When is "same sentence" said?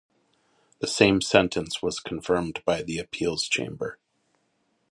0.87-1.83